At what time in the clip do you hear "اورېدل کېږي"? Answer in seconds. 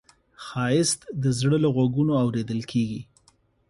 2.23-3.01